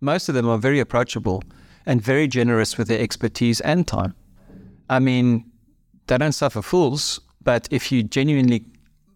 [0.00, 1.42] most of them are very approachable
[1.86, 4.14] and very generous with their expertise and time.
[4.88, 5.44] I mean,
[6.06, 8.64] they don't suffer fools, but if you genuinely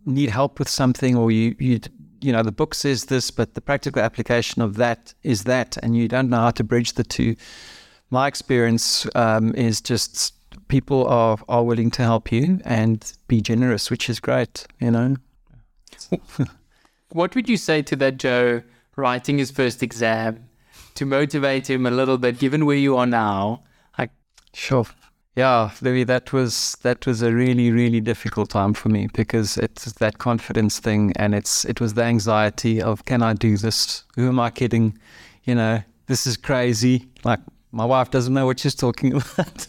[0.04, 1.80] need help with something or you you
[2.20, 5.96] you know, the book says this, but the practical application of that is that, and
[5.96, 7.36] you don't know how to bridge the two.
[8.10, 10.34] My experience um, is just
[10.66, 15.16] people are, are willing to help you and be generous, which is great, you know.
[17.10, 18.62] what would you say to that Joe
[18.96, 20.48] writing his first exam
[20.96, 23.62] to motivate him a little bit, given where you are now?
[23.96, 24.10] Like,
[24.52, 24.86] sure
[25.38, 29.92] yeah, Louis, that was that was a really really difficult time for me because it's
[29.92, 34.02] that confidence thing, and it's it was the anxiety of can I do this?
[34.16, 34.98] Who am I kidding?
[35.44, 37.06] You know, this is crazy.
[37.22, 37.38] Like
[37.70, 39.68] my wife doesn't know what she's talking about.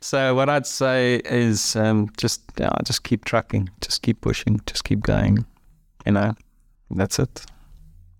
[0.00, 4.84] so what I'd say is um, just yeah, just keep trucking, just keep pushing, just
[4.84, 5.44] keep going.
[6.06, 6.34] You know,
[6.90, 7.44] that's it.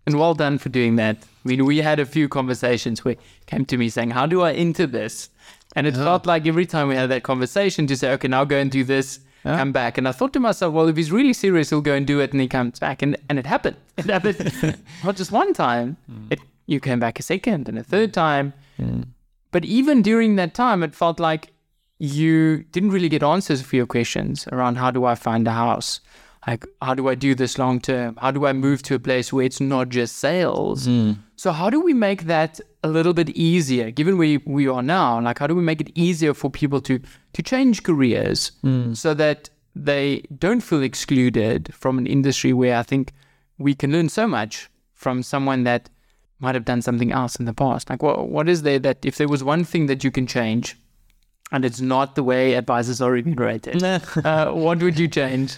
[0.07, 1.17] And well done for doing that.
[1.17, 3.17] I mean, we had a few conversations where
[3.47, 5.31] came to me saying, "How do I enter this?"
[5.77, 6.05] And it yeah.
[6.05, 8.85] felt like every time we had that conversation to say, okay, now go and do
[8.85, 9.57] this, yeah.
[9.57, 9.99] come back.
[9.99, 12.33] And I thought to myself, well, if he's really serious, he'll go and do it.
[12.33, 13.03] And he comes back.
[13.03, 13.77] And, and it happened.
[13.97, 15.97] It happened not just one time.
[16.11, 16.33] Mm.
[16.33, 18.53] It, you came back a second and a third time.
[18.79, 19.07] Mm.
[19.51, 21.53] But even during that time, it felt like
[21.99, 26.01] you didn't really get answers for your questions around how do I find a house?
[26.47, 28.17] Like, how do I do this long term?
[28.21, 30.87] How do I move to a place where it's not just sales?
[30.87, 31.19] Mm.
[31.37, 35.21] So, how do we make that a little bit easier, given where we are now?
[35.21, 37.01] Like, how do we make it easier for people to
[37.33, 38.97] to change careers mm.
[38.97, 43.13] so that they don't feel excluded from an industry where I think
[43.59, 45.91] we can learn so much from someone that
[46.41, 47.89] might have done something else in the past?
[47.89, 50.77] Like, what what is there that if there was one thing that you can change,
[51.51, 53.83] and it's not the way advisors are remunerated,
[54.25, 55.57] uh, what would you change?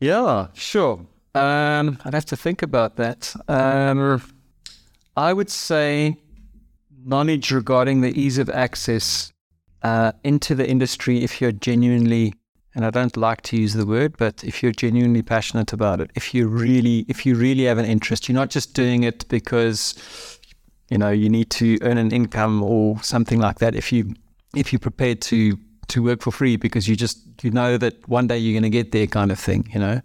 [0.00, 1.06] Yeah, sure.
[1.34, 3.34] Um, I'd have to think about that.
[3.48, 4.22] Um,
[5.16, 6.16] I would say
[7.04, 9.32] knowledge regarding the ease of access
[9.82, 12.34] uh, into the industry if you're genuinely
[12.74, 16.12] and I don't like to use the word, but if you're genuinely passionate about it,
[16.14, 20.38] if you really if you really have an interest, you're not just doing it because
[20.88, 23.74] you know you need to earn an income or something like that.
[23.74, 24.14] If you
[24.54, 25.58] if you're prepared to
[25.88, 28.76] to work for free because you just you know that one day you're going to
[28.76, 30.00] get there, kind of thing, you know.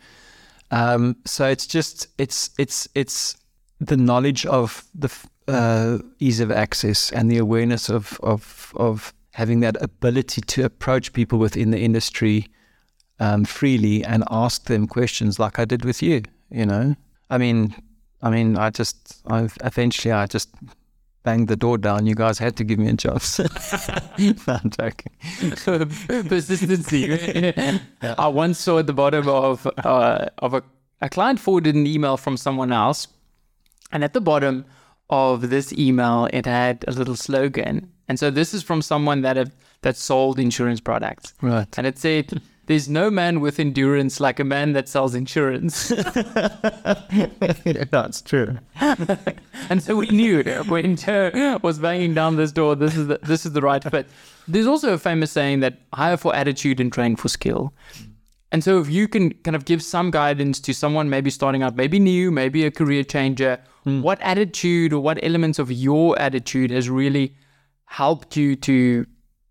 [0.71, 3.37] Um, so it's just it's it's it's
[3.79, 5.11] the knowledge of the
[5.47, 11.11] uh, ease of access and the awareness of of of having that ability to approach
[11.13, 12.47] people within the industry
[13.19, 16.21] um, freely and ask them questions like I did with you.
[16.49, 16.95] You know,
[17.29, 17.75] I mean,
[18.21, 20.49] I mean, I just, I eventually, I just
[21.23, 22.05] banged the door down.
[22.05, 23.21] You guys had to give me a job.
[24.19, 25.11] no, I'm joking.
[26.29, 27.53] Persistency.
[28.01, 30.63] I once saw at the bottom of uh, of a,
[31.01, 33.07] a client forwarded an email from someone else,
[33.91, 34.65] and at the bottom
[35.09, 37.91] of this email, it had a little slogan.
[38.07, 39.51] And so this is from someone that have
[39.81, 41.33] that sold insurance products.
[41.41, 41.67] Right.
[41.77, 45.89] And it said, There's no man with endurance like a man that sells insurance.
[47.91, 48.57] That's true.
[49.69, 53.45] and so we knew when Joe was banging down this door, this is the, this
[53.45, 54.07] is the right fit.
[54.47, 57.73] There's also a famous saying that hire for attitude and train for skill.
[58.53, 61.75] And so if you can kind of give some guidance to someone maybe starting out,
[61.75, 64.01] maybe new, maybe a career changer, mm.
[64.01, 67.35] what attitude or what elements of your attitude has really
[67.85, 69.05] helped you to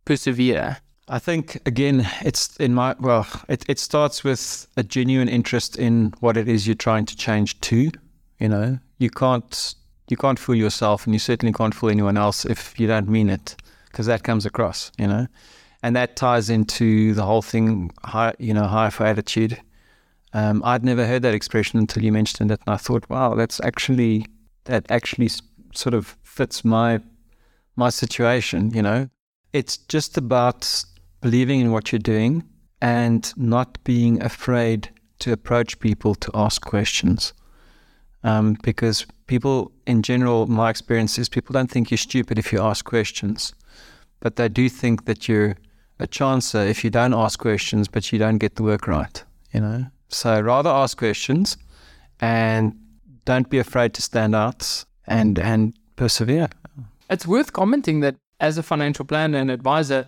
[0.05, 0.79] persevere?
[1.13, 6.15] I think again, it's in my well, it, it starts with a genuine interest in
[6.21, 7.91] what it is you're trying to change to.
[8.39, 9.75] You know, you can't
[10.09, 13.29] you can't fool yourself, and you certainly can't fool anyone else if you don't mean
[13.29, 13.57] it,
[13.89, 14.91] because that comes across.
[14.99, 15.27] You know,
[15.83, 17.91] and that ties into the whole thing.
[18.05, 19.61] High, you know, high for attitude.
[20.33, 23.61] Um, I'd never heard that expression until you mentioned it, and I thought, wow, that's
[23.63, 24.25] actually
[24.65, 25.29] that actually
[25.75, 27.01] sort of fits my
[27.77, 28.71] my situation.
[28.71, 29.11] You know,
[29.53, 30.87] it's just about
[31.23, 32.45] believing in what you're doing
[32.83, 37.33] and not being afraid to approach people to ask questions.
[38.25, 42.61] Um, because people, in general, my experience is people don't think you're stupid if you
[42.61, 43.55] ask questions,
[44.21, 45.57] but they do think that you're
[45.99, 49.25] a chancer if you don't ask questions, but you don't get the work right.
[49.53, 51.57] You know, so rather ask questions,
[52.21, 52.75] and
[53.25, 56.49] don't be afraid to stand out and and persevere.
[57.11, 60.07] It's worth commenting that as a financial planner and advisor,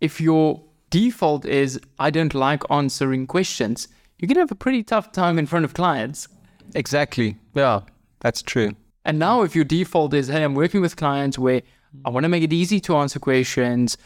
[0.00, 3.88] if your default is I don't like answering questions,
[4.18, 6.28] you're going to have a pretty tough time in front of clients.
[6.74, 7.36] Exactly.
[7.54, 7.80] Yeah,
[8.20, 8.72] that's true.
[9.04, 11.62] And now, if your default is, hey, I'm working with clients where
[12.04, 13.96] I want to make it easy to answer questions,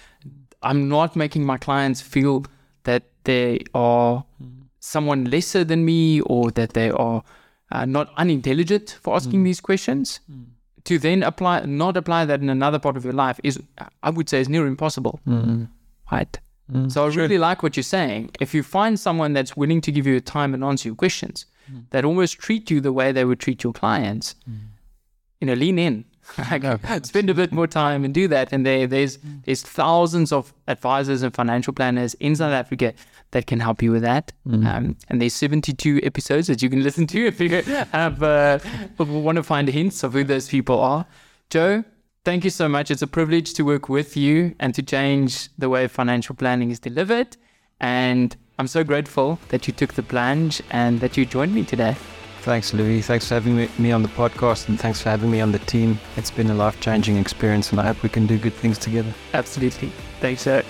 [0.62, 2.44] I'm not making my clients feel
[2.84, 4.24] that they are
[4.80, 7.22] someone lesser than me or that they are
[7.72, 9.44] uh, not unintelligent for asking mm.
[9.44, 10.20] these questions.
[10.30, 10.46] Mm.
[10.84, 13.60] To then apply, not apply that in another part of your life is,
[14.02, 15.20] I would say, is near impossible.
[15.26, 15.68] Mm
[16.10, 16.38] right?
[16.72, 17.22] Mm, so I sure.
[17.22, 18.30] really like what you're saying.
[18.40, 21.84] If you find someone that's willing to give you time and answer your questions, mm.
[21.90, 24.58] that almost treat you the way they would treat your clients, mm.
[25.40, 26.04] you know, lean in.
[26.50, 26.62] like,
[27.04, 28.52] spend a bit more time and do that.
[28.52, 29.44] And there, there's mm.
[29.44, 32.94] there's thousands of advisors and financial planners in South Africa
[33.32, 34.32] that can help you with that.
[34.46, 34.66] Mm.
[34.66, 37.50] Um, and there's 72 episodes that you can listen to if you
[37.92, 38.58] have uh,
[38.98, 41.06] want to find hints of who those people are.
[41.48, 41.84] Joe,
[42.22, 42.90] Thank you so much.
[42.90, 46.78] It's a privilege to work with you and to change the way financial planning is
[46.78, 47.36] delivered.
[47.80, 51.96] And I'm so grateful that you took the plunge and that you joined me today.
[52.42, 53.00] Thanks, Louis.
[53.00, 55.98] Thanks for having me on the podcast and thanks for having me on the team.
[56.16, 59.14] It's been a life changing experience and I hope we can do good things together.
[59.32, 59.90] Absolutely.
[60.20, 60.62] Thanks, sir.